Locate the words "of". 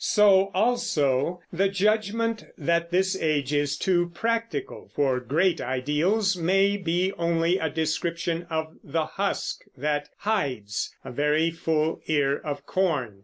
8.49-8.77, 12.43-12.65